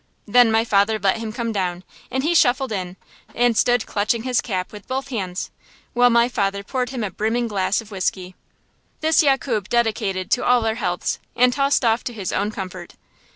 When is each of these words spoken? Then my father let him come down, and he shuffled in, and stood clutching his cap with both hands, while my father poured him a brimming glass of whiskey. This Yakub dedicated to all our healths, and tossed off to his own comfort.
Then 0.25 0.51
my 0.51 0.65
father 0.65 0.97
let 0.97 1.17
him 1.17 1.31
come 1.31 1.51
down, 1.51 1.83
and 2.09 2.23
he 2.23 2.33
shuffled 2.33 2.71
in, 2.71 2.97
and 3.35 3.55
stood 3.55 3.85
clutching 3.85 4.23
his 4.23 4.41
cap 4.41 4.71
with 4.71 4.87
both 4.87 5.09
hands, 5.09 5.51
while 5.93 6.09
my 6.09 6.27
father 6.27 6.63
poured 6.63 6.89
him 6.89 7.03
a 7.03 7.11
brimming 7.11 7.47
glass 7.47 7.81
of 7.81 7.91
whiskey. 7.91 8.33
This 9.01 9.21
Yakub 9.21 9.69
dedicated 9.69 10.31
to 10.31 10.43
all 10.43 10.65
our 10.65 10.73
healths, 10.73 11.19
and 11.35 11.53
tossed 11.53 11.85
off 11.85 12.03
to 12.05 12.13
his 12.13 12.33
own 12.33 12.49
comfort. 12.49 12.95